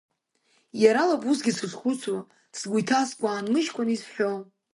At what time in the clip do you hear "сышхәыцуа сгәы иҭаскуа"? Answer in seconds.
1.57-3.29